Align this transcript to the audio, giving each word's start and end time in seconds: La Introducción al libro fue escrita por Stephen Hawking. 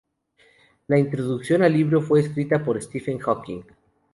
La 0.87 0.97
Introducción 0.97 1.61
al 1.61 1.73
libro 1.73 2.01
fue 2.01 2.21
escrita 2.21 2.65
por 2.65 2.81
Stephen 2.81 3.19
Hawking. 3.19 3.61